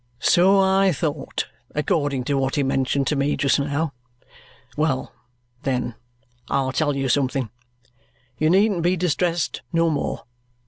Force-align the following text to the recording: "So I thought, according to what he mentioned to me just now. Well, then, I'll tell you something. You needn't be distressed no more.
"So 0.17 0.59
I 0.59 0.91
thought, 0.91 1.45
according 1.75 2.23
to 2.23 2.33
what 2.33 2.55
he 2.55 2.63
mentioned 2.63 3.05
to 3.05 3.15
me 3.15 3.37
just 3.37 3.59
now. 3.59 3.93
Well, 4.75 5.13
then, 5.61 5.93
I'll 6.49 6.71
tell 6.71 6.95
you 6.95 7.07
something. 7.07 7.51
You 8.39 8.49
needn't 8.49 8.81
be 8.81 8.97
distressed 8.97 9.61
no 9.71 9.91
more. 9.91 10.23